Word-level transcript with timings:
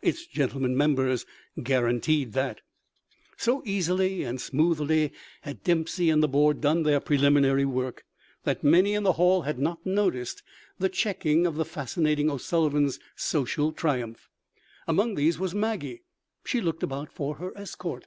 Its 0.00 0.24
gentlemen 0.26 0.74
members 0.74 1.26
guaranteed 1.62 2.32
that. 2.32 2.62
So 3.36 3.60
easily 3.66 4.22
and 4.22 4.40
smoothly 4.40 5.12
had 5.42 5.62
Dempsey 5.62 6.08
and 6.08 6.22
the 6.22 6.26
board 6.26 6.62
done 6.62 6.84
their 6.84 7.00
preliminary 7.00 7.66
work 7.66 8.06
that 8.44 8.64
many 8.64 8.94
in 8.94 9.02
the 9.02 9.12
hall 9.20 9.42
had 9.42 9.58
not 9.58 9.84
noticed 9.84 10.42
the 10.78 10.88
checking 10.88 11.46
of 11.46 11.56
the 11.56 11.66
fascinating 11.66 12.30
O'Sullivan's 12.30 12.98
social 13.14 13.72
triumph. 13.72 14.30
Among 14.88 15.16
these 15.16 15.38
was 15.38 15.54
Maggie. 15.54 16.00
She 16.46 16.62
looked 16.62 16.82
about 16.82 17.12
for 17.12 17.34
her 17.34 17.52
escort. 17.54 18.06